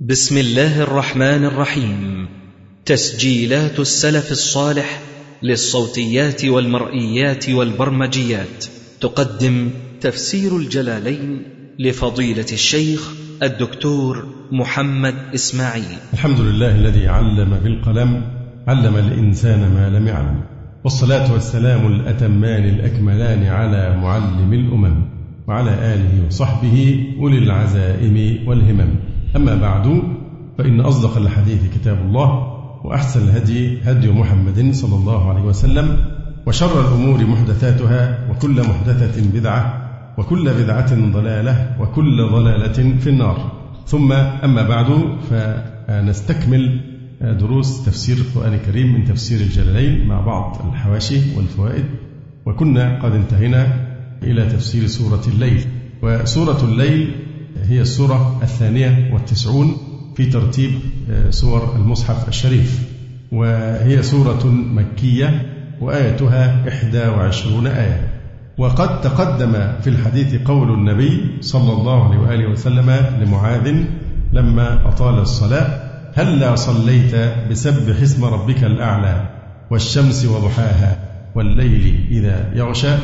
[0.00, 2.28] بسم الله الرحمن الرحيم.
[2.86, 5.00] تسجيلات السلف الصالح
[5.42, 8.64] للصوتيات والمرئيات والبرمجيات.
[9.00, 9.70] تقدم
[10.00, 11.42] تفسير الجلالين
[11.78, 13.10] لفضيلة الشيخ
[13.42, 15.98] الدكتور محمد إسماعيل.
[16.12, 18.22] الحمد لله الذي علم بالقلم
[18.68, 20.42] علم الإنسان ما لم يعلم.
[20.84, 25.04] والصلاة والسلام الأتمان الأكملان على معلم الأمم
[25.48, 29.05] وعلى آله وصحبه أولي العزائم والهمم.
[29.36, 30.02] أما بعد
[30.58, 32.28] فإن أصدق الحديث كتاب الله
[32.84, 35.96] وأحسن الهدي هدي محمد صلى الله عليه وسلم
[36.46, 39.82] وشر الأمور محدثاتها وكل محدثة بدعة
[40.18, 43.52] وكل بدعة ضلالة وكل ضلالة في النار.
[43.86, 44.86] ثم أما بعد
[45.30, 46.80] فنستكمل
[47.20, 51.84] دروس تفسير القرآن الكريم من تفسير الجلالين مع بعض الحواشي والفوائد
[52.46, 53.66] وكنا قد انتهينا
[54.22, 55.60] إلى تفسير سورة الليل.
[56.02, 57.25] وسورة الليل
[57.68, 59.76] هي السورة الثانية والتسعون
[60.16, 60.70] في ترتيب
[61.10, 62.82] آه، سور المصحف الشريف.
[63.32, 68.08] وهي سورة مكية وآيتها إحدى وعشرون آية.
[68.58, 73.74] وقد تقدم في الحديث قول النبي صلى الله عليه وآله وسلم لمعاذ
[74.32, 77.14] لما أطال الصلاة هلا صليت
[77.50, 79.28] بسبح اسم ربك الأعلى
[79.70, 80.98] والشمس وضحاها
[81.34, 82.94] والليل إذا يغشى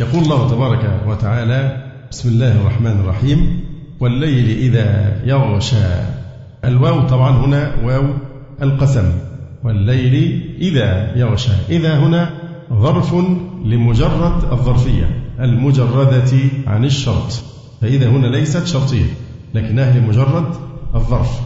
[0.00, 3.60] يقول الله تبارك وتعالى بسم الله الرحمن الرحيم
[4.02, 5.76] والليل إذا يغشى.
[6.64, 8.04] الواو طبعا هنا واو
[8.62, 9.12] القسم.
[9.64, 11.52] والليل إذا يغشى.
[11.70, 12.30] إذا هنا
[12.72, 13.14] ظرف
[13.64, 16.32] لمجرد الظرفية المجردة
[16.66, 17.44] عن الشرط.
[17.80, 19.10] فإذا هنا ليست شرطية
[19.54, 20.46] لكنها لمجرد
[20.94, 21.40] الظرف.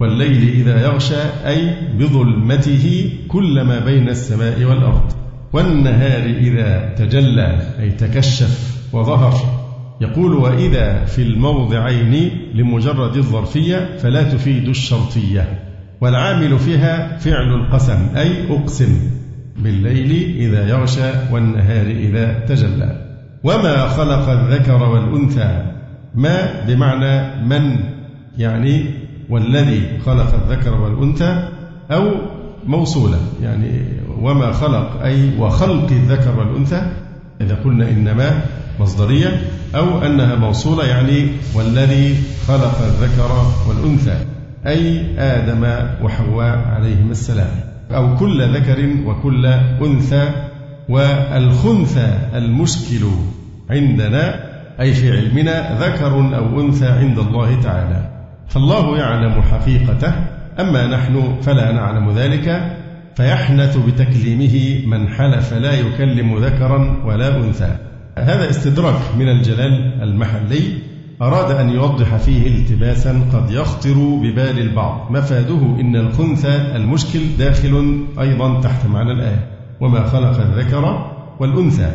[0.00, 5.12] والليل إذا يغشى أي بظلمته كل ما بين السماء والأرض.
[5.52, 9.55] والنهار إذا تجلى أي تكشف وظهر.
[10.00, 15.58] يقول وإذا في الموضعين لمجرد الظرفية فلا تفيد الشرطية
[16.00, 18.98] والعامل فيها فعل القسم أي أقسم
[19.56, 23.06] بالليل إذا يغشى والنهار إذا تجلى.
[23.44, 25.72] وما خلق الذكر والأنثى
[26.14, 27.78] ما بمعنى من
[28.38, 28.84] يعني
[29.28, 31.48] والذي خلق الذكر والأنثى
[31.90, 32.10] أو
[32.66, 33.82] موصولة يعني
[34.20, 36.92] وما خلق أي وخلق الذكر والأنثى
[37.40, 38.40] إذا قلنا إنما
[38.80, 39.40] مصدرية
[39.74, 42.16] أو أنها موصولة يعني والذي
[42.48, 44.16] خلق الذكر والأنثى
[44.66, 45.64] أي آدم
[46.02, 47.50] وحواء عليهما السلام
[47.90, 49.46] أو كل ذكر وكل
[49.82, 50.28] أنثى
[50.88, 53.06] والخنثى المشكل
[53.70, 54.46] عندنا
[54.80, 58.10] أي في علمنا ذكر أو أنثى عند الله تعالى.
[58.48, 60.12] فالله يعلم حقيقته
[60.60, 62.75] أما نحن فلا نعلم ذلك
[63.16, 67.76] فيحنث بتكليمه من حلف لا يكلم ذكرا ولا أنثى.
[68.18, 70.62] هذا استدراك من الجلال المحلي.
[71.22, 75.10] أراد أن يوضح فيه التباسا قد يخطر ببال البعض.
[75.10, 79.48] مفاده إن الخنثى المشكل داخل أيضا تحت معنى الآية.
[79.80, 81.90] وما خلق الذكر والأنثى.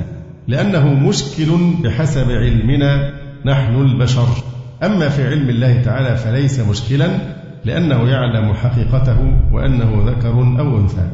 [0.48, 1.50] لأنه مشكل
[1.84, 3.14] بحسب علمنا
[3.46, 4.28] نحن البشر.
[4.84, 7.08] أما في علم الله تعالى فليس مشكلا.
[7.66, 11.08] لأنه يعلم حقيقته وأنه ذكر أو أنثى.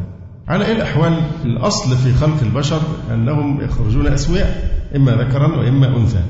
[0.47, 1.13] على أي الأحوال
[1.45, 2.81] الأصل في خلق البشر
[3.13, 6.21] أنهم يخرجون أسوياء إما ذكرا وإما أنثى.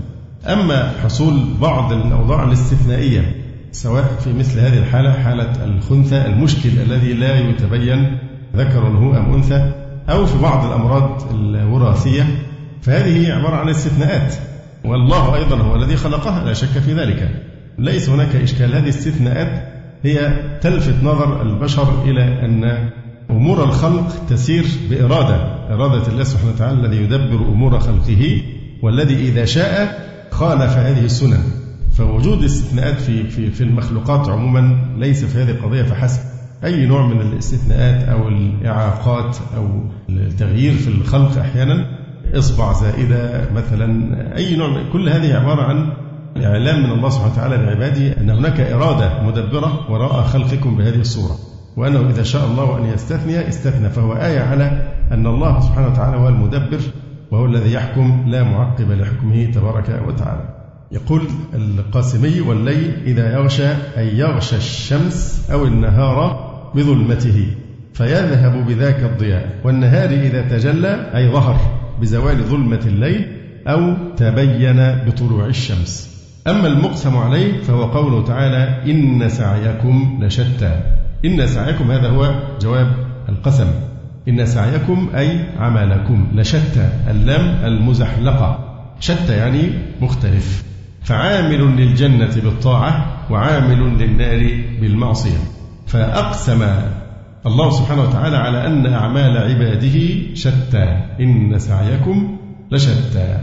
[0.47, 3.35] أما حصول بعض الأوضاع الاستثنائية
[3.71, 8.17] سواء في مثل هذه الحالة حالة الخنثى المشكل الذي لا يتبين
[8.55, 9.71] ذكر هو أم أنثى
[10.09, 12.23] أو في بعض الأمراض الوراثية
[12.81, 14.33] فهذه عبارة عن استثناءات.
[14.85, 17.29] والله أيضا هو الذي خلقها لا شك في ذلك.
[17.79, 18.75] ليس هناك إشكال.
[18.75, 22.89] هذه الاستثناءات هي تلفت نظر البشر إلى أن
[23.29, 25.35] أمور الخلق تسير بإرادة
[25.73, 28.41] إرادة الله سبحانه وتعالى الذي يدبر أمور خلقه
[28.81, 31.43] والذي إذا شاء خالف هذه السنن
[31.97, 36.19] فوجود استثناءات في في في المخلوقات عموما ليس في هذه القضية فحسب
[36.63, 39.67] أي نوع من الاستثناءات أو الإعاقات أو
[40.09, 41.85] التغيير في الخلق أحيانا
[42.33, 45.93] إصبع زائدة مثلا أي نوع كل هذه عبارة عن
[46.43, 51.35] إعلام من الله سبحانه وتعالى لعباده أن هناك إرادة مدبرة وراء خلقكم بهذه الصورة
[51.77, 56.27] وأنه إذا شاء الله أن يستثني استثنى فهو آية على أن الله سبحانه وتعالى هو
[56.27, 56.79] المدبر
[57.31, 60.57] وهو الذي يحكم لا معقب لحكمه تبارك وتعالى.
[60.91, 61.21] يقول
[61.53, 67.47] القاسمي والليل إذا يغشى أي يغشى الشمس أو النهار بظلمته
[67.93, 71.57] فيذهب بذاك الضياء والنهار إذا تجلى أي ظهر
[72.01, 73.27] بزوال ظلمة الليل
[73.67, 76.16] أو تبين بطلوع الشمس.
[76.47, 80.79] أما المقسم عليه فهو قوله تعالى إن سعيكم لشتى.
[81.25, 82.93] إن سعيكم هذا هو جواب
[83.29, 83.67] القسم.
[84.27, 88.59] إن سعيكم أي عملكم لشتى اللام المزحلقة.
[88.99, 89.69] شتى يعني
[90.01, 90.63] مختلف.
[91.03, 95.39] فعامل للجنة بالطاعة وعامل للنار بالمعصية.
[95.87, 96.67] فأقسم
[97.45, 99.99] الله سبحانه وتعالى على أن أعمال عباده
[100.33, 101.01] شتى.
[101.19, 102.37] إن سعيكم
[102.71, 103.37] لشتى.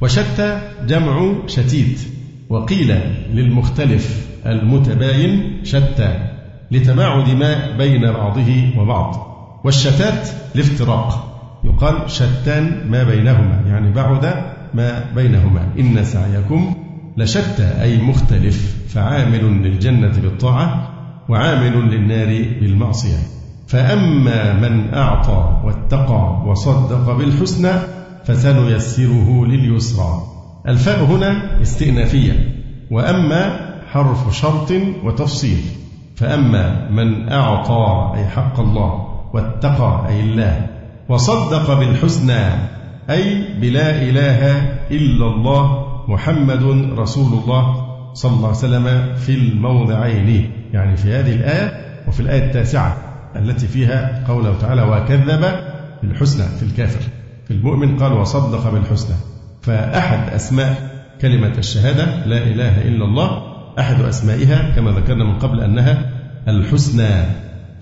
[0.00, 2.13] وشتى جمع شتيت.
[2.48, 3.00] وقيل
[3.32, 6.18] للمختلف المتباين شتى
[6.70, 11.30] لتباعد ما بين بعضه وبعض والشتات الافتراق
[11.64, 14.34] يقال شتان ما بينهما يعني بعد
[14.74, 16.74] ما بينهما إن سعيكم
[17.16, 20.90] لشتى أي مختلف فعامل للجنة بالطاعة
[21.28, 22.26] وعامل للنار
[22.60, 23.18] بالمعصية.
[23.66, 27.72] فأما من أعطى واتقى وصدق بالحسنى
[28.24, 30.33] فسنيسره لليسرى.
[30.68, 32.54] الفاء هنا استئنافية
[32.90, 34.72] وأما حرف شرط
[35.04, 35.58] وتفصيل
[36.16, 40.66] فأما من أعطى أي حق الله واتقى أي الله
[41.08, 42.44] وصدق بالحسنى
[43.10, 44.52] أي بلا إله
[44.90, 46.62] إلا الله محمد
[46.98, 47.84] رسول الله
[48.14, 51.72] صلى الله عليه وسلم في الموضعين يعني في هذه الآية
[52.08, 52.96] وفي الآية التاسعة
[53.36, 55.44] التي فيها قوله تعالى وكذب
[56.02, 57.00] بالحسنى في الكافر.
[57.44, 59.16] في المؤمن قال وصدق بالحسنى
[59.66, 60.76] فأحد أسماء
[61.20, 63.42] كلمة الشهادة لا إله إلا الله
[63.78, 66.10] أحد أسمائها كما ذكرنا من قبل أنها
[66.48, 67.24] الحسنى.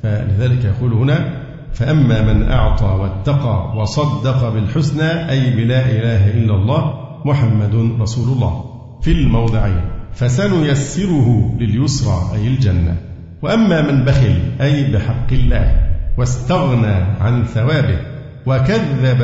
[0.02, 1.42] فلذلك يقول هنا
[1.72, 6.94] فأما من أعطى واتقى وصدق بالحسنى أي بلا إله إلا الله
[7.24, 8.64] محمد رسول الله.
[9.02, 9.80] في الموضعين
[10.14, 12.96] فسنيسره لليسرى أي الجنة.
[13.42, 15.76] وأما من بخل أي بحق الله
[16.18, 17.98] واستغنى عن ثوابه
[18.46, 19.22] وكذب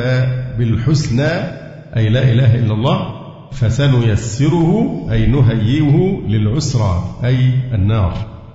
[0.57, 1.59] بالحسنى
[1.97, 3.19] أي لا إله إلا الله
[3.51, 8.13] فسنيسره أي نهيئه للعسرى أي النار.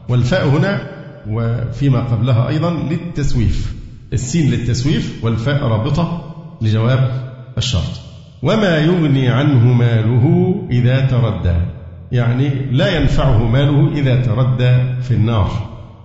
[0.09, 0.81] والفاء هنا
[1.31, 3.75] وفيما قبلها أيضا للتسويف.
[4.13, 7.11] السين للتسويف والفاء رابطة لجواب
[7.59, 8.01] الشرط.
[8.43, 11.57] وما يغني عنه ماله إذا تردى.
[12.13, 15.51] يعني لا ينفعه ماله إذا تردى في النار.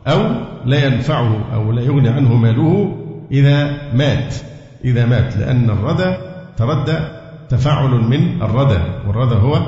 [0.08, 0.22] أو
[0.66, 2.96] لا ينفعه أو لا يغني عنه ماله
[3.32, 4.36] إذا مات.
[4.86, 6.16] إذا مات لأن الردى
[6.58, 7.19] تردى
[7.50, 9.60] تفاعل من الردى والردى هو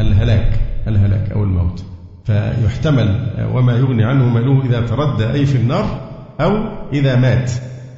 [0.00, 1.84] الهلاك الهلاك أو الموت.
[2.24, 6.00] فيحتمل وما يغني عنه ماله إذا تردى أي في النار
[6.40, 6.52] أو
[6.92, 7.52] إذا مات.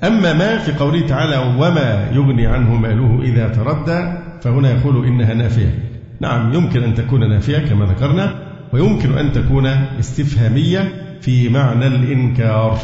[0.04, 5.78] أما ما في قوله تعالى وما يغني عنه ماله إذا تردى فهنا يقول إنها نافية.
[6.20, 8.34] نعم يمكن أن تكون نافية كما ذكرنا
[8.72, 9.66] ويمكن أن تكون
[10.00, 12.78] استفهامية في معنى الإنكار.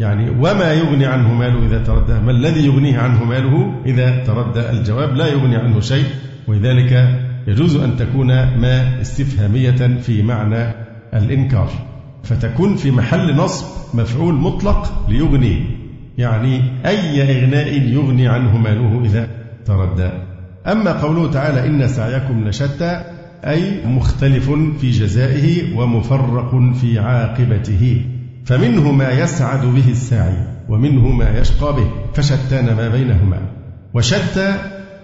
[0.00, 2.12] يعني وما يغني عنه ماله إذا تردى.
[2.12, 6.04] ما الذي يغنيه عنه ماله إذا تردى؟ الجواب لا يغني عنه شيء.
[6.46, 8.26] ولذلك يجوز أن تكون
[8.56, 10.74] ما استفهامية في معنى
[11.14, 11.70] الإنكار.
[12.22, 15.64] فتكون في محل نصب مفعول مطلق ليغني.
[16.18, 19.28] يعني أي إغناء يغني عنه ماله إذا
[19.66, 20.10] تردى.
[20.66, 23.02] أما قوله تعالى إن سعيكم لشتى
[23.44, 24.50] أي مختلف
[24.80, 28.04] في جزائه ومفرق في عاقبته.
[28.50, 30.36] فمنه ما يسعد به الساعي
[30.68, 33.38] ومنه ما يشقى به فشتان ما بينهما.
[33.94, 34.54] وشتى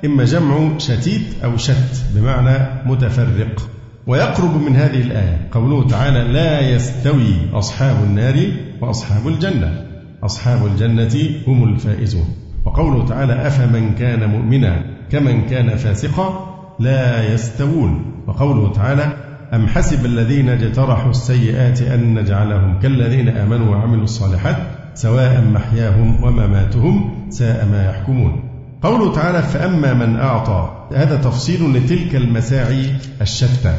[0.04, 3.70] إما جمع شتيت أو شت بمعنى متفرق.
[4.06, 8.37] ويقرب من هذه الآية قوله تعالى لا يستوي أصحاب النار
[8.81, 9.84] وأصحاب الجنة
[10.22, 12.28] أصحاب الجنة هم الفائزون.
[12.64, 18.04] وقوله تعالى أفمن كان مؤمنا كمن كان فاسقا لا يستوون.
[18.26, 24.56] وقوله تعالى أم حسب الذين اجترحوا السيئات أن نجعلهم كالذين آمنوا وعملوا الصالحات
[24.94, 28.43] سواء محياهم ومماتهم ساء ما يحكمون.
[28.82, 33.74] قوله تعالى فأما من أعطى هذا تفصيل لتلك المساعي الشتى.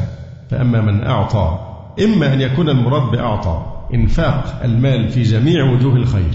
[0.50, 1.58] فأما من أعطى
[2.04, 6.34] إما أن يكون المراد بأعطى إنفاق المال في جميع وجوه الخير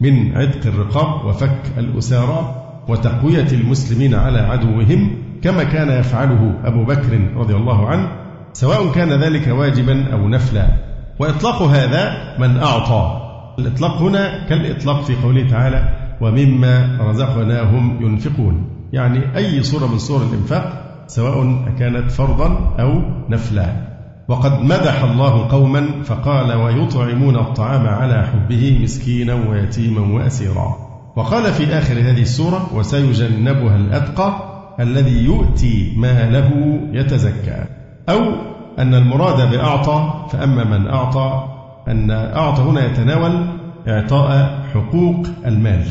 [0.00, 5.10] من عتق الرقاب وفك الأسارى وتقوية المسلمين على عدوهم
[5.42, 8.23] كما كان يفعله أبو بكر رضي الله عنه
[8.54, 10.68] سواء كان ذلك واجبا أو نفلا.
[11.18, 13.20] وإطلاق هذا من أعطى.
[13.58, 15.88] الإطلاق هنا كالإطلاق في قوله تعالى
[16.20, 18.66] ومما رزقناهم ينفقون.
[18.92, 23.66] يعني أي صورة من صور الإنفاق سواء كانت فرضا أو نفلا.
[24.28, 30.76] وقد مدح الله قوما فقال ويطعمون الطعام على حبه مسكينا ويتيما وأسيرا.
[31.16, 34.36] وقال في آخر هذه السورة وسيجنبها الأتقى
[34.80, 37.64] الذي يؤتي ماله يتزكى.
[38.08, 38.20] أو
[38.78, 41.48] أن المراد بأعطى فأما من أعطى
[41.88, 43.46] أن أعطى هنا يتناول
[43.88, 45.84] إعطاء حقوق المال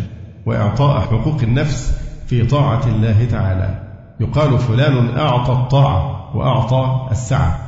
[0.45, 3.79] وإعطاء حقوق النفس في طاعة الله تعالى.
[4.19, 7.59] يقال فلان أعطى الطاعة وأعطى السعة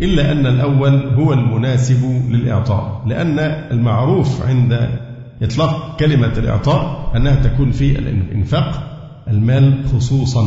[0.00, 3.38] إلا أن الأول هو المناسب للإعطاء لأن
[3.70, 4.88] المعروف عند
[5.42, 8.82] إطلاق كلمة الإعطاء أنها تكون في الإنفاق
[9.28, 10.44] المال خصوصا.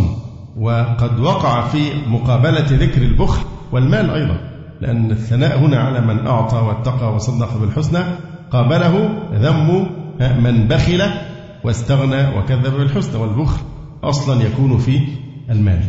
[0.60, 4.38] وقد وقع في مقابلة ذكر البخل والمال أيضا
[4.82, 8.00] لأن الثناء هنا على من أعطى واتقى وصدق بالحسنى
[8.52, 9.88] قابله ذم
[10.20, 11.02] من بخل
[11.64, 13.62] واستغنى وكذب بالحسنى والبخل
[14.04, 15.00] أصلا يكون في
[15.50, 15.82] المال.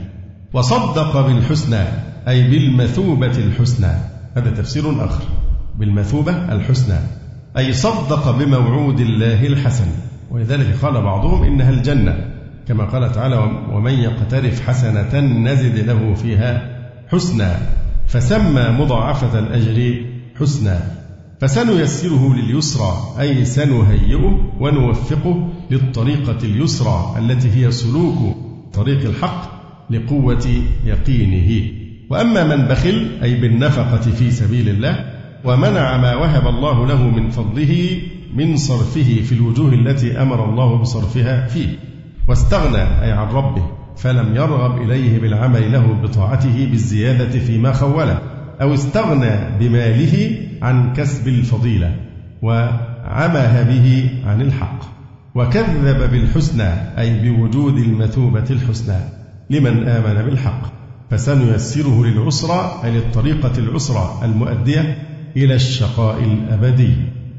[0.53, 1.85] وصدق بالحسنى
[2.29, 3.93] أي بالمثوبة الحسنى
[4.37, 5.25] هذا تفسير آخر.
[5.79, 6.99] بالمثوبة الحسنى
[7.59, 9.87] أي صدق بموعود الله الحسن.
[10.31, 12.36] ولذلك قال بعضهم إنها الجنة.
[12.69, 13.37] كما قال تعالى
[13.73, 17.51] ومن يقترف حسنة نزد له فيها حسنى
[18.07, 20.05] فسمى مضاعفة الأجر
[20.41, 20.79] حسنى
[21.41, 28.37] فسنيسره لليسرى أي سنهيئه ونوفقه للطريقة اليسرى التي هي سلوك
[28.75, 29.57] طريق الحق
[29.91, 30.47] لقوة
[30.85, 31.73] يقينه.
[32.11, 35.05] وأما من بخل أي بالنفقة في سبيل الله
[35.45, 38.01] ومنع ما وهب الله له من فضله
[38.35, 41.79] من صرفه في الوجوه التي أمر الله بصرفها فيه.
[42.29, 43.63] واستغنى أي عن ربه
[43.97, 48.19] فلم يرغب إليه بالعمل له بطاعته بالزيادة فيما خوله
[48.61, 51.95] أو استغنى بماله عن كسب الفضيلة
[52.43, 54.79] وعمه به عن الحق
[55.35, 58.99] وكذب بالحسنى أي بوجود المثوبة الحسنى
[59.51, 60.63] لمن آمن بالحق
[61.11, 64.99] فسنيسره للعسرى أي للطريقة العسرى المؤدية
[65.37, 66.97] إلى الشقاء الأبدي.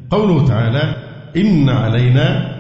[0.10, 0.96] قوله تعالى
[1.38, 2.56] إن علينا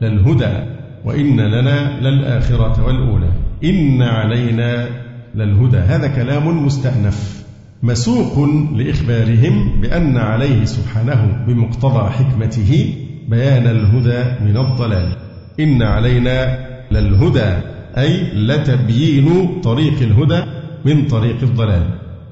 [0.00, 0.81] للهدى.
[1.04, 3.28] وإن لنا للآخرة والأولى.
[3.64, 4.88] إن علينا
[5.34, 5.76] للهدى.
[5.76, 7.42] هذا كلام مستأنف.
[7.82, 12.94] مسوق لإخبارهم بأن عليه سبحانه بمقتضى حكمته
[13.28, 15.16] بيان الهدى من الضلال.
[15.60, 16.58] إن علينا
[16.90, 17.56] للهدى
[17.98, 20.42] أي لتبيين طريق الهدى
[20.84, 21.82] من طريق الضلال.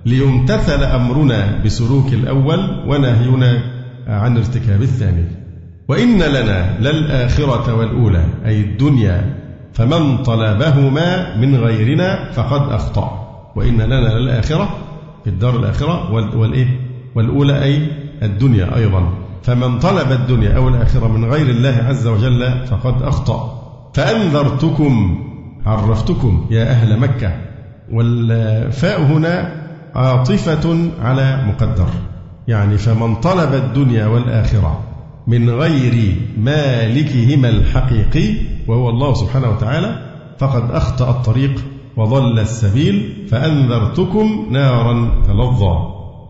[0.07, 3.63] ليمتثل أمرنا بسلوك الأول ونهينا
[4.07, 5.40] عن ارتكاب الثاني.
[5.91, 9.35] وإن لنا للآخرة والأولى أي الدنيا
[9.73, 13.27] فمن طلبهما من غيرنا فقد أخطأ.
[13.57, 14.69] وإن لنا للآخرة
[15.25, 16.81] في الدار الآخرة والإيه
[17.15, 17.89] والأولى أي
[18.23, 19.13] الدنيا أيضا.
[19.43, 23.63] فمن طلب الدنيا أو الآخرة من غير الله عز وجل فقد أخطأ.
[23.95, 25.25] فأنذرتكم
[25.67, 27.33] عرفتكم يا أهل مكة.
[27.93, 29.53] والفاء هنا
[29.95, 31.89] عاطفة على مقدر.
[32.49, 34.81] يعني فمن طلب الدنيا والآخرة
[35.31, 38.35] من غير مالكهما الحقيقي
[38.69, 41.65] وهو الله سبحانه وتعالى فقد أخطأ الطريق
[41.97, 45.77] وضل السبيل فأنذرتكم نارا تلظى.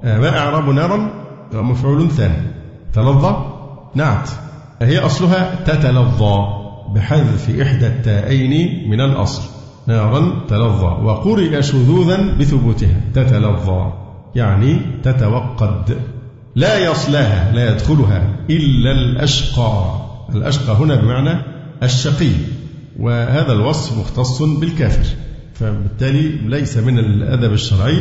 [0.04, 1.10] آه، ما أعرب نارا؟
[1.52, 2.42] مفعول ثاني.
[2.92, 3.36] تلظى؟
[3.94, 4.30] نعت.
[4.82, 6.36] هي أصلها تتلظى
[6.94, 9.42] بحذف إحدى التائين من الأصل.
[9.86, 13.00] نارا تلظى وقرئ شذوذا بثبوتها.
[13.14, 13.92] تتلظى
[14.34, 15.96] يعني تتوقد.
[16.56, 20.00] لا يصلاها لا يدخلها إلا الأشقى.
[20.34, 21.42] الأشقى هنا بمعنى
[21.82, 22.30] الشقي.
[22.98, 25.16] وهذا الوصف مختص بالكافر.
[25.54, 27.98] فبالتالي ليس من الأدب الشرعي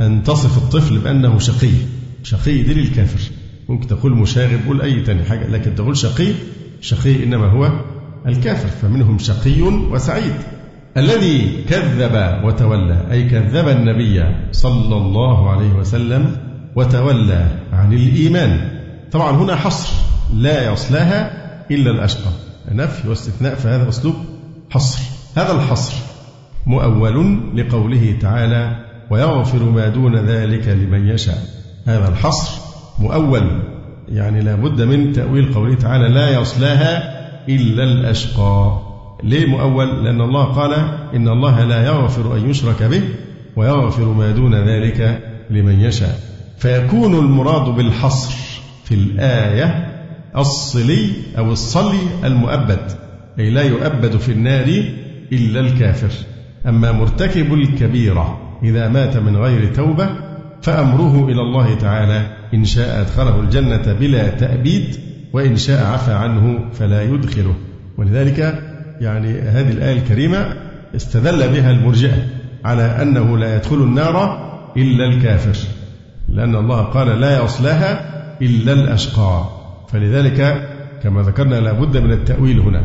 [0.00, 1.72] أن تصف الطفل بأنه شقي.
[2.22, 3.20] شقي دي للكافر.
[3.68, 6.32] ممكن تقول مشاغب قول أي تاني حاجة لكن تقول شقي
[6.80, 7.70] شقي إنما هو
[8.26, 8.68] الكافر.
[8.68, 10.34] فمنهم شقي وسعيد.
[10.96, 16.36] الذي كذب وتولى أي كذب النبي صلى الله عليه وسلم
[16.76, 18.80] وتولى عن الإيمان.
[19.12, 19.92] طبعا هنا حصر
[20.34, 21.32] لا يصلاها
[21.70, 22.30] إلا الأشقى.
[22.72, 24.14] نفي واستثناء فهذا أسلوب
[24.70, 25.02] حصر.
[25.36, 25.94] هذا الحصر
[26.66, 28.76] مؤول لقوله تعالى
[29.10, 31.38] ويغفر ما دون ذلك لمن يشاء.
[31.86, 32.60] هذا الحصر
[32.98, 33.62] مؤول
[34.08, 38.80] يعني لا بد من تأويل قوله تعالى لا يصلاها إلا الأشقى.
[39.22, 40.72] ليه مؤول؟ لأن الله قال
[41.14, 43.02] إن الله لا يغفر أن يشرك به
[43.56, 46.29] ويغفر ما دون ذلك لمن يشاء.
[46.60, 48.34] فيكون المراد بالحصر
[48.84, 49.86] في الآية
[50.36, 52.80] الصلي أو الصلي المؤبد
[53.38, 54.84] أي لا يؤبد في النار
[55.32, 56.10] إلا الكافر.
[56.66, 60.08] أما مرتكب الكبيرة إذا مات من غير توبة
[60.62, 64.96] فأمره إلى الله تعالى إن شاء أدخله الجنة بلا تأبيد
[65.32, 67.54] وإن شاء عفى عنه فلا يدخله.
[67.98, 68.38] ولذلك
[69.00, 70.56] يعني هذه الآية الكريمة
[70.96, 72.26] استدل بها المرجئة
[72.64, 75.79] على أنه لا يدخل النار إلا الكافر.
[76.30, 78.10] لأن الله قال لا يصلها
[78.42, 79.44] إلا الأشقى.
[79.88, 80.68] فلذلك
[81.02, 82.82] كما ذكرنا لابد من التأويل هنا.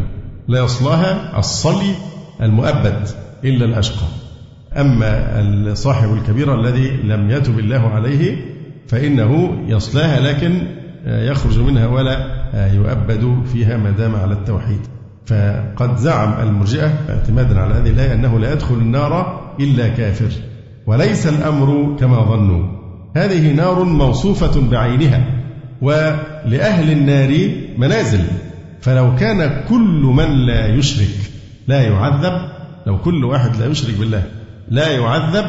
[0.47, 1.95] لا يصلاها الصلي
[2.41, 3.07] المؤبد
[3.43, 4.07] إلا الأشقى.
[4.77, 8.37] أما صاحب الكبيرة الذي لم يتب الله عليه
[8.87, 10.67] فإنه يصلاها لكن
[11.05, 12.17] يخرج منها ولا
[12.73, 14.79] يؤبد فيها ما دام على التوحيد.
[15.25, 20.31] فقد زعم المرجئة اعتمادا على هذه الآية أنه لا يدخل النار إلا كافر.
[20.87, 22.74] وليس الأمر كما ظنوا.
[23.15, 25.25] هذه نار موصوفة بعينها
[25.81, 28.23] ولأهل النار منازل
[28.81, 31.31] فلو كان كل من لا يشرك
[31.67, 32.41] لا يعذب
[32.87, 34.23] لو كل واحد لا يشرك بالله
[34.69, 35.45] لا يعذب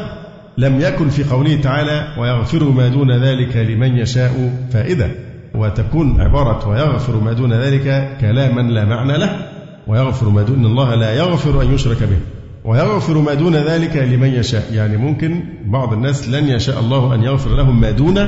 [0.59, 5.11] لم يكن في قوله تعالى ويغفر ما دون ذلك لمن يشاء فائدة.
[5.57, 9.49] وتكون عبارة ويغفر ما دون ذلك كلاما لا معنى له
[9.87, 12.19] ويغفر ما دون الله لا يغفر أن يشرك به
[12.67, 14.73] ويغفر ما دون ذلك لمن يشاء.
[14.73, 18.19] يعني ممكن بعض الناس لن يشاء الله أن يغفر لهم ما دون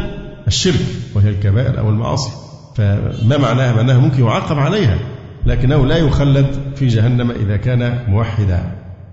[0.47, 2.30] الشرك وهي الكبائر أو المعاصي.
[2.76, 4.99] فما معناها؟ معناها ممكن يعاقب عليها
[5.47, 8.62] لكنه لا يخلد في جهنم إذا كان موحدا.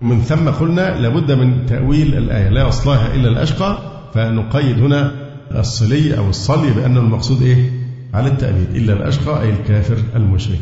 [0.02, 3.78] من ثم قلنا لابد من تأويل الآية لا أصلها إلا الأشقى.
[4.14, 5.12] فنقيد هنا
[5.56, 7.72] الصلي أو الصلي بأن المقصود إيه؟
[8.14, 10.62] على التأبيد إلا الأشقى أي الكافر المشرك.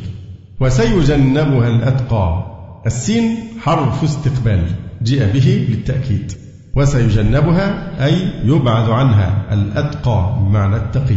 [0.59, 2.52] وسيجنبها الأتقى.
[2.85, 4.63] السين حرف استقبال
[5.01, 6.31] جاء به للتأكيد
[6.75, 7.67] وسيجنبها
[8.05, 11.15] أي يبعد عنها الأتقى بمعنى التقي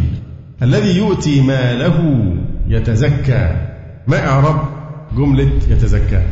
[0.62, 2.26] الذي يؤتي ماله
[2.68, 3.66] يتزكى.
[4.06, 4.56] ما إعراب؟
[5.16, 6.22] جملة يتزكى.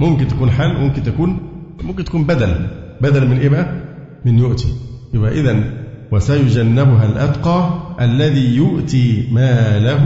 [0.00, 1.40] ممكن تكون حال ممكن تكون
[1.82, 2.66] ممكن تكون بدل.
[3.00, 3.74] بدل من إيه بقى؟
[4.24, 4.68] من يؤتي.
[5.14, 5.62] يبقى إذا
[6.12, 10.04] وسيجنبها الأتقى الذي يؤتي ماله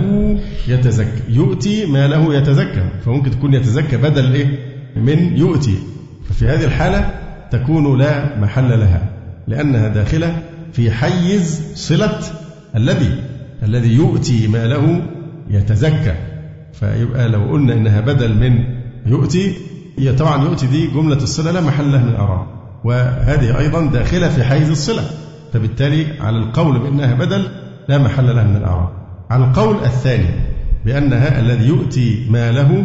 [0.69, 1.23] يتزكى.
[1.29, 2.91] يؤتي ماله يتزكى.
[3.05, 5.79] فممكن تكون يتزكى بدل إيه؟ من يؤتي.
[6.29, 7.11] ففي هذه الحالة
[7.51, 9.09] تكون لا محل لها
[9.49, 12.19] لأنها داخلة في حيز صلة
[12.77, 13.21] الذي
[13.63, 15.03] الذي يؤتي ماله
[15.51, 16.15] يتزكى.
[16.73, 18.65] فيبقى لو قلنا إنها بدل من
[19.07, 19.55] يؤتي
[19.99, 22.47] هي طبعا يؤتي دي جملة الصلة لا محل لها من الأعراب
[22.85, 25.03] وهذه أيضا داخلة في حيز الصلة.
[25.53, 27.49] فبالتالي على القول بأنها بدل
[27.89, 28.89] لا محل لها من الأعراب
[29.31, 30.29] على القول الثاني
[30.85, 32.85] بأنها الذي يؤتي ماله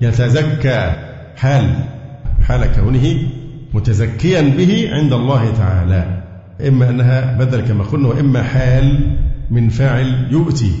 [0.00, 1.07] يتزكى.
[1.38, 1.70] حال
[2.48, 3.18] حال كونه
[3.74, 6.22] متزكيا به عند الله تعالى.
[6.68, 9.16] إما أنها بدل كما قلنا وإما حال
[9.50, 10.72] من فاعل يؤتي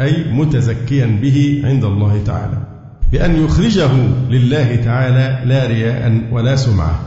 [0.00, 2.58] أي متزكيا به عند الله تعالى.
[3.12, 3.90] بأن يخرجه
[4.30, 7.00] لله تعالى لا رياء ولا سمعة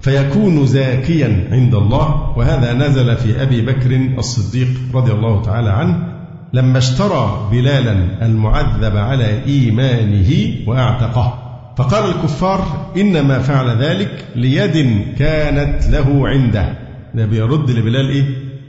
[0.00, 2.38] فيكون زاكيا عند الله.
[2.38, 6.08] وهذا نزل في أبي بكر الصديق رضي الله تعالى عنه
[6.52, 10.30] لما اشترى بلالا المعذب على إيمانه
[10.66, 11.43] وأعتقه.
[11.76, 16.74] فقال الكفار إنما فعل ذلك ليد كانت له عنده.
[17.14, 18.24] ده بيرد لبلال إيه؟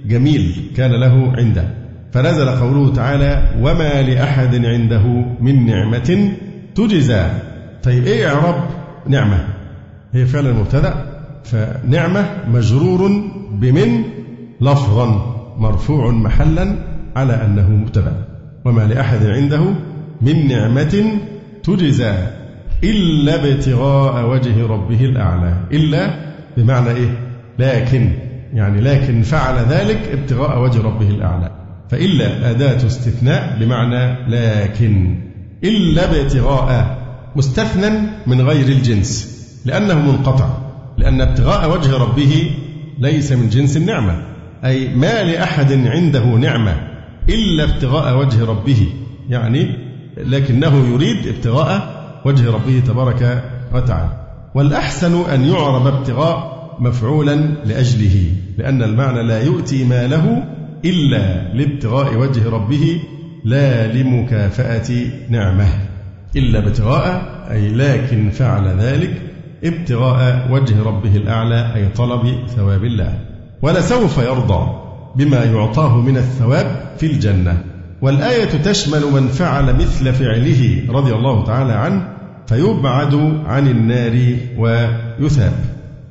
[0.05, 1.67] جميل كان له عنده.
[2.11, 5.03] فنزل قوله تعالى وما لأحد عنده
[5.41, 6.31] من نعمة
[6.75, 7.29] تجزى.
[7.83, 8.63] طيب إيه إعراب
[9.07, 9.47] نعمة؟
[10.13, 10.93] هي فعلا مبتدأ
[11.43, 13.11] فنعمة مجرور
[13.51, 14.03] بمن؟
[14.61, 16.75] لفظا مرفوع محلا
[17.15, 18.13] على أنه مبتدأ.
[18.65, 19.61] وما لأحد عنده
[20.21, 21.19] من نعمة
[21.63, 22.15] تجزى.
[22.83, 25.53] إلا ابتغاء وجه ربه الأعلى.
[25.71, 27.17] إلا بمعنى إيه؟
[27.59, 28.11] لكن
[28.53, 31.51] يعني لكن فعل ذلك ابتغاء وجه ربه الأعلى.
[31.89, 35.19] فإلا أداة استثناء بمعنى لكن.
[35.63, 36.97] إلا ابتغاء
[37.35, 37.89] مستثنى
[38.27, 39.35] من غير الجنس
[39.65, 40.49] لأنه منقطع.
[40.97, 42.51] لأن ابتغاء وجه ربه
[42.99, 44.21] ليس من جنس النعمة.
[44.65, 46.75] أي ما لأحد عنده نعمة
[47.29, 48.87] إلا ابتغاء وجه ربه.
[49.29, 49.69] يعني
[50.17, 51.94] لكنه يريد ابتغاء
[52.25, 54.09] وجه ربه تبارك وتعالى.
[54.55, 57.35] والأحسن أن يعرب ابتغاء مفعولا
[57.65, 60.43] لأجله لأن المعنى لا يؤتي ماله
[60.85, 63.01] إلا لابتغاء وجه ربه
[63.43, 65.69] لا لمكافأة نعمه
[66.35, 69.21] إلا ابتغاء أي لكن فعل ذلك
[69.63, 73.19] ابتغاء وجه ربه الأعلى أي طلب ثواب الله.
[73.61, 74.69] ولسوف يرضى
[75.15, 77.63] بما يعطاه من الثواب في الجنة.
[78.01, 82.14] والآية تشمل من فعل مثل فعله رضي الله تعالى عنه
[82.47, 83.13] فيبعد
[83.45, 85.53] عن النار ويثاب.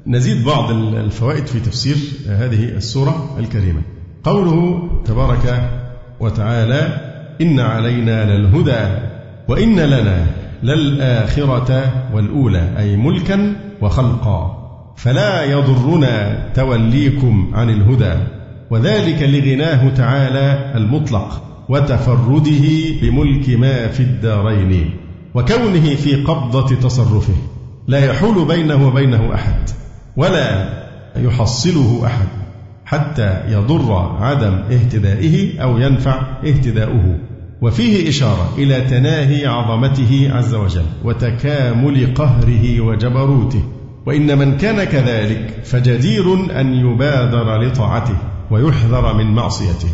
[0.06, 1.96] نزيد بعض الفوائد في تفسير
[2.28, 3.82] هذه السورة الكريمة.
[4.24, 5.70] قوله تبارك
[6.20, 7.00] وتعالى
[7.40, 8.98] إن علينا للهدى
[9.48, 10.26] وإن لنا
[10.62, 14.64] للآخرة والأولى أي ملكا وخلقا
[14.96, 18.14] فلا يضرنا توليكم عن الهدى
[18.70, 22.64] وذلك لغناه تعالى المطلق وتفرده
[23.02, 24.90] بملك ما في الدارين.
[25.34, 27.34] وكونه في قبضة تصرفه
[27.88, 29.70] لا يحول بينه وبينه أحد
[30.16, 30.68] ولا
[31.16, 32.26] يحصله أحد
[32.84, 37.18] حتى يضر عدم اهتدائه أو ينفع اهتداؤه.
[37.62, 43.62] وفيه إشارة إلى تناهي عظمته عز وجل وتكامل قهره وجبروته.
[44.06, 48.16] وإن من كان كذلك فجدير أن يبادر لطاعته
[48.50, 49.90] ويحذر من معصيته.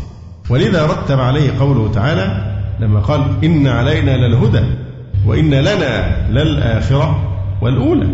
[0.51, 4.65] ولذا رتب عليه قوله تعالى لما قال إن علينا للهدى
[5.27, 7.21] وإن لنا للآخرة
[7.63, 8.09] والأولى.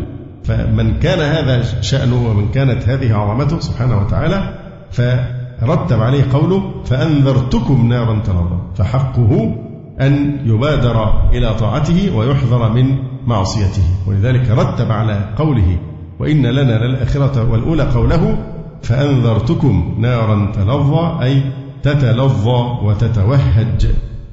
[0.45, 4.55] فمن كان هذا شأنه ومن كانت هذه عظمته سبحانه وتعالى
[4.91, 9.57] فرتب عليه قوله فأنذرتكم نارا تلظى فحقه
[10.01, 13.83] أن يبادر إلى طاعته ويحذر من معصيته.
[14.07, 15.79] ولذلك رتب على قوله
[16.19, 18.39] وإن لنا للآخرة والأولى قوله
[18.83, 21.43] فأنذرتكم نارا تلظى أي
[21.83, 23.87] تتلظى وتتوهج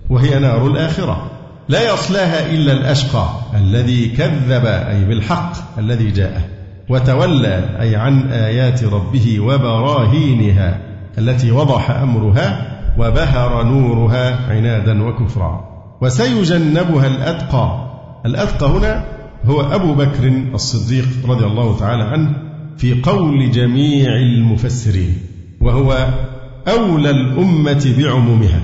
[0.10, 1.32] وهي نار الآخرة.
[1.70, 6.42] لا يصلاها إلا الأشقى الذي كذب أي بالحق الذي جاءه
[6.90, 10.80] وتولى أي عن آيات ربه وبراهينها
[11.18, 15.64] التي وضح أمرها وبهر نورها عنادا وكفرا.
[16.02, 17.92] وسيجنبها الأتقى.
[18.26, 19.06] الأتقى هنا
[19.46, 22.36] هو أبو بكر الصديق رضي الله تعالى عنه
[22.78, 25.18] في قول جميع المفسرين
[25.62, 26.08] وهو
[26.68, 28.62] أولى الأمة بعمومها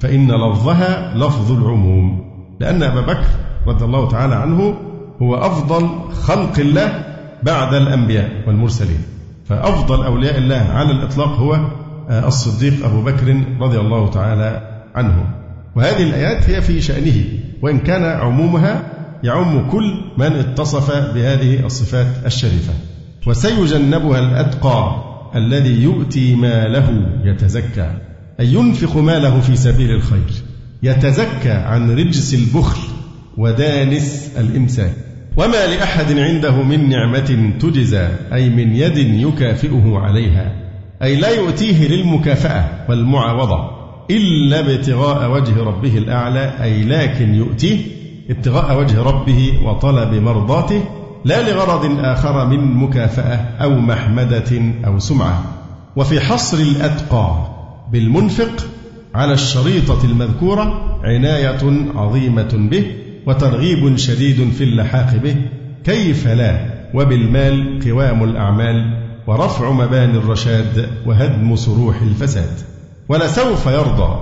[0.00, 2.27] فإن لفظها لفظ العموم.
[2.60, 3.26] لأن أبا بكر
[3.66, 4.74] رضي الله تعالى عنه
[5.22, 7.04] هو أفضل خلق الله
[7.42, 9.02] بعد الأنبياء والمرسلين.
[9.44, 11.54] فأفضل أولياء الله على الإطلاق هو
[12.10, 15.24] آه، الصديق أبو بكر رضي الله تعالى عنه.
[15.76, 17.24] وهذه الآيات هي في شأنه
[17.62, 18.82] وإن كان عمومها
[19.24, 22.72] يعم كل من اتصف بهذه الصفات الشريفة.
[23.26, 27.90] وسيجنبها الأتقى الذي يؤتي ماله يتزكى
[28.40, 30.47] أي ينفق ماله في سبيل الخير.
[30.82, 32.80] يتزكى عن رجس البخل
[33.36, 34.92] ودانس الإمساك.
[35.36, 40.52] وما لأحد عنده من نعمة تجزى أي من يد يكافئه عليها.
[41.02, 43.70] أي لا يؤتيه للمكافأة والمعاوضة
[44.10, 47.78] إلا ابتغاء وجه ربه الأعلى أي لكن يؤتيه
[48.30, 50.84] ابتغاء وجه ربه وطلب مرضاته
[51.24, 55.44] لا لغرض آخر من مكافأة أو محمدة أو سمعة.
[55.96, 57.46] وفي حصر الأتقى
[57.92, 58.66] بالمنفق
[59.18, 62.84] على الشريطة المذكورة عناية عظيمة به
[63.26, 65.36] وترغيب شديد في اللحاق به.
[65.84, 66.60] كيف لا؟
[66.94, 72.50] وبالمال قوام الأعمال ورفع مباني الرشاد وهدم صروح الفساد.
[73.08, 74.18] ولسوف يرضى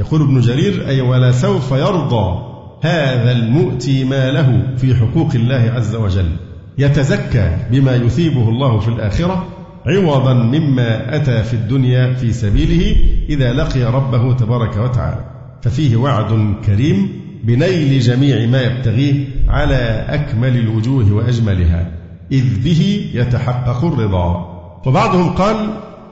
[0.00, 2.42] يقول ابن جرير أي ولسوف يرضى
[2.82, 6.30] هذا المؤتي ماله في حقوق الله عز وجل.
[6.78, 9.46] يتزكى بما يثيبه الله في الآخرة
[9.86, 12.96] عوضا مما أتى في الدنيا في سبيله
[13.28, 15.24] إذا لقي ربه تبارك وتعالى.
[15.62, 17.08] ففيه وعد كريم
[17.44, 21.90] بنيل جميع ما يبتغيه على أكمل الوجوه وأجملها
[22.32, 24.46] إذ به يتحقق الرضا.
[24.86, 25.56] وبعضهم قال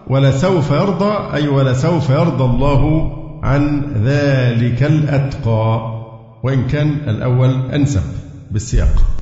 [0.07, 5.99] ولسوف يرضى؟ أي ولسوف يرضى الله عن ذلك الأتقى.
[6.43, 8.03] وإن كان الأول أنسب
[8.51, 9.18] بالسياق.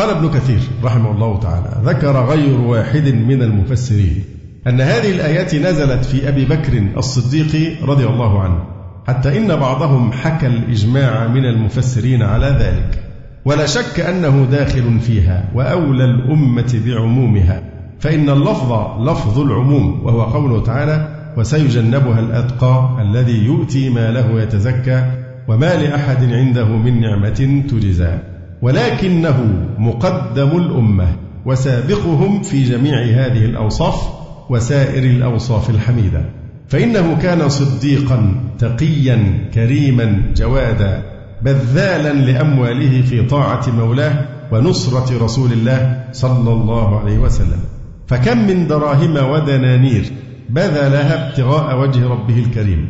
[0.00, 4.24] قال ابن كثير رحمه الله تعالى ذكر غير واحد من المفسرين
[4.66, 8.58] أن هذه الآيات نزلت في أبي بكر الصديق رضي الله عنه
[9.06, 13.04] حتى إن بعضهم حكى الإجماع من المفسرين على ذلك.
[13.44, 17.62] ولا شك أنه داخل فيها وأولى الأمة بعمومها
[17.98, 18.72] فإن اللفظ
[19.08, 25.10] لفظ العموم وهو قوله تعالى وسيجنبها الأتقى الذي يؤتي ماله يتزكى
[25.48, 28.18] وما لأحد عنده من نعمة تجزى.
[28.62, 31.08] ولكنه مقدم الأمة
[31.46, 34.08] وسابقهم في جميع هذه الأوصاف
[34.50, 36.24] وسائر الأوصاف الحميدة.
[36.68, 41.02] فإنه كان صديقا تقيا كريما جوادا
[41.42, 47.60] بذالا لأمواله في طاعة مولاه ونصرة رسول الله صلى الله عليه وسلم.
[48.06, 50.04] فكم من دراهم ودنانير
[50.50, 52.88] بذلها ابتغاء وجه ربه الكريم.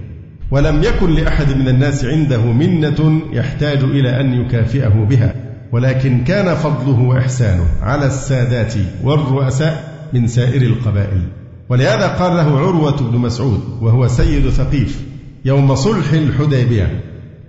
[0.51, 5.35] ولم يكن لأحد من الناس عنده منة يحتاج إلى أن يكافئه بها.
[5.73, 11.23] ولكن كان فضله وإحسانه على السادات والرؤساء من سائر القبائل.
[11.69, 15.05] ولهذا قال له عروة بن مسعود وهو سيد ثقيف
[15.45, 17.01] يوم صلح الحديبية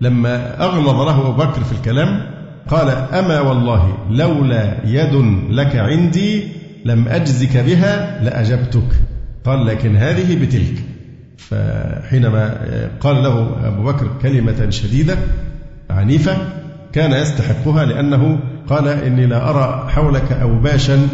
[0.02, 2.22] لما أغلظ له أبو بكر في الكلام
[2.70, 5.16] قال أما والله لولا يد
[5.50, 6.44] لك عندي
[6.86, 8.90] لم أجزك بها لأجبتك.
[9.46, 10.84] قال لكن هذه بتلك.
[11.38, 12.58] فحينما
[13.00, 15.18] قال له أبو بكر كلمة شديدة
[15.90, 16.38] عنيفة
[16.94, 21.08] كان يستحقها لأنه قال إني لا أرى حولك أوباشا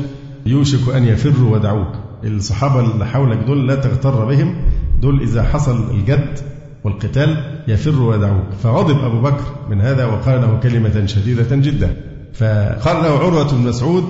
[0.46, 1.94] يوشك أن يفروا ودعوك.
[2.24, 4.56] الصحابة اللي حولك دول لا تغتر بهم
[5.02, 6.40] دول إذا حصل الجد
[6.84, 7.38] والقتال
[7.68, 8.54] يفروا ودعوك.
[8.64, 11.96] فغضب أبو بكر من هذا وقال له كلمة شديدة جدا.
[12.34, 14.04] فقال له عروة بن مسعود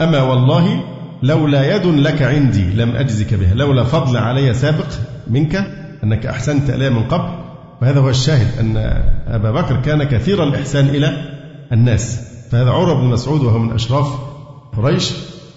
[0.00, 0.82] أما والله
[1.22, 4.86] لولا يد لك عندي لم أجزك بها لولا فضل علي سابق
[5.30, 5.56] منك
[6.04, 7.45] أنك أحسنت إلي من قبل
[7.82, 8.76] وهذا هو الشاهد أن
[9.26, 11.12] أبا بكر كان كثير الإحسان إلى
[11.72, 12.20] الناس.
[12.50, 14.18] فهذا عروة بن مسعود وهو من أشراف
[14.76, 15.12] قريش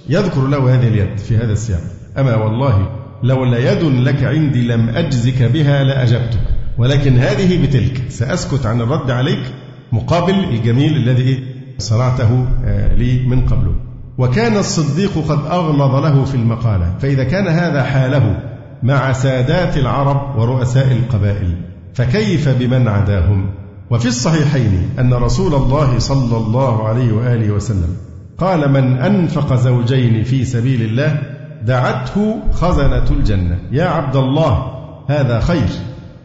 [0.10, 1.82] يذكر له هذه اليد في هذا السياق.
[2.18, 2.90] أما والله
[3.24, 6.42] لولا يد لك عندي لم أجزك بها لأجبتك
[6.78, 8.02] ولكن هذه بتلك.
[8.10, 9.54] سأسكت عن الرد عليك
[9.92, 11.44] مقابل الجميل الذي
[11.78, 13.76] صنعته آه، لي من قبله
[14.18, 16.98] وكان الصديق قد أغلظ له في المقالة.
[17.00, 18.40] فإذا كان هذا حاله
[18.84, 21.69] مع سادات العرب ورؤساء القبائل
[22.00, 23.50] فكيف بمن عداهم؟
[23.90, 27.96] وفي الصحيحين أن رسول الله صلى الله عليه وآله وسلم
[28.38, 31.22] قال من أنفق زوجين في سبيل الله
[31.64, 33.60] دعته خزنة الجنة.
[33.72, 34.66] يا عبد الله
[35.10, 35.70] هذا خير.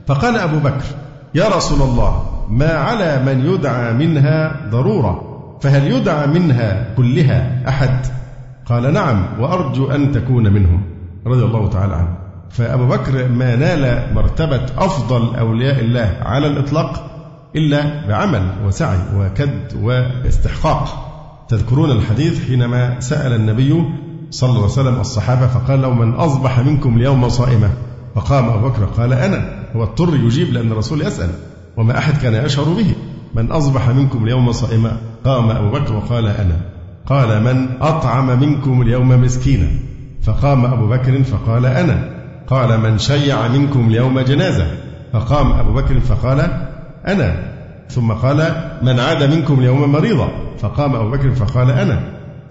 [0.07, 0.85] فقال أبو بكر
[1.35, 5.21] يا رسول الله ما على من يدعى منها ضرورة؟
[5.61, 8.07] فهل يدعى منها كلها أحد؟
[8.67, 10.83] قال نعم وأرجو أن تكون منهم.
[11.27, 12.24] رضي الله تعالى عنه.
[12.51, 17.11] فأبو بكر ما نال مرتبة أفضل أولياء الله على الإطلاق
[17.57, 21.11] إلا بعمل وسعي وكد واستحقاق.
[21.49, 23.85] تذكرون الحديث حينما سأل النبي
[24.31, 27.71] صلى الله عليه وسلم الصحابة فقال لو من أصبح منكم اليوم صائما؟
[28.15, 31.31] فقام أبو بكر قال أنا هو اضطر يجيب لأن الرسول يسأل
[31.77, 32.95] وما أحد كان يشعر به.
[33.35, 36.57] من أصبح منكم اليوم صائما؟ قام أبو بكر وقال أنا.
[37.07, 39.69] قال من أطعم منكم اليوم مسكينا؟
[40.23, 42.14] فقام أبو بكر فقال أنا.
[42.47, 44.67] قال من شيع منكم اليوم جنازة.
[45.13, 46.51] فقام أبو بكر فقال
[47.07, 47.55] أنا.
[47.91, 50.29] ثم قال من عاد منكم اليوم مريضا.
[50.59, 52.01] فقام أبو بكر فقال أنا.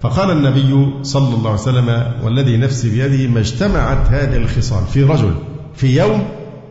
[0.00, 5.34] فقال النبي صلى الله عليه وسلم والذي نفسي بيده ما اجتمعت هذه الخصال في رجل
[5.74, 6.24] في يوم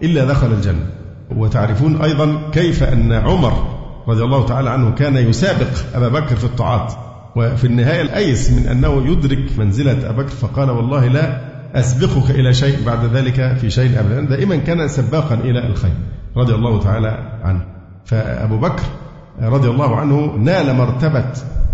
[0.03, 0.87] إلا دخل الجنة.
[1.35, 3.53] وتعرفون أيضا كيف أن عمر
[4.07, 6.93] رضي الله تعالى عنه كان يسابق أبا بكر في الطاعات.
[7.35, 12.85] وفي النهاية الأيس من أنه يدرك منزلة أبا بكر فقال والله لا أسبقك إلى شيء
[12.85, 14.21] بعد ذلك في شيء أبدا.
[14.21, 15.93] دائما كان سباقا إلى الخير
[16.37, 17.65] رضي الله تعالى عنه.
[18.05, 18.83] فأبو بكر
[19.41, 21.25] رضي الله عنه نال مرتبة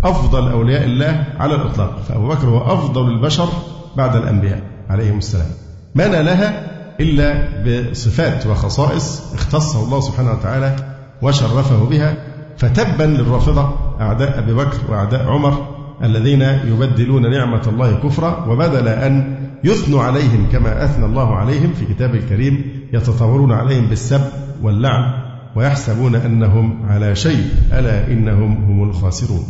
[0.04, 1.98] أفضل أولياء الله على الإطلاق.
[2.08, 3.48] فأبو بكر هو أفضل البشر
[3.96, 5.50] بعد الأنبياء عليهم السلام.
[5.94, 10.76] ما نالها إلا بصفات وخصائص اختصه الله سبحانه وتعالى
[11.22, 12.14] وشرفه بها.
[12.56, 15.66] فتبا للرافضة أعداء أبي بكر وأعداء عمر
[16.04, 18.44] الذين يبدلون نعمة الله كفرا.
[18.48, 24.20] وبدل أن يثنوا عليهم كما أثنى الله عليهم في كتابه الكريم يتطورون عليهم بالسب
[24.62, 29.44] واللعن ويحسبون أنهم على شيء ألا إنهم هم الخاسرون.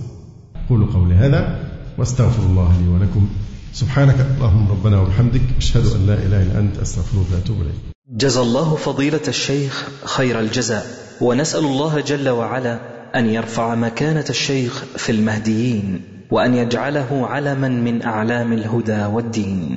[0.70, 1.58] قولوا قولي هذا
[1.98, 3.28] واستغفر الله لي ولكم.
[3.72, 7.74] سبحانك اللهم ربنا وبحمدك أشهد أن لا إله إلا أنت أستغفرك وأتوب إليك.
[8.10, 10.86] جزى الله فضيلة الشيخ خير الجزاء
[11.20, 12.80] ونسأل الله جل وعلا
[13.14, 19.76] أن يرفع مكانة الشيخ في المهديين وأن يجعله علما من أعلام الهدى والدين.